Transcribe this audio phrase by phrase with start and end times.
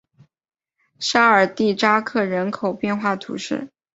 [0.97, 3.69] 沙尔蒂扎克人口变化图示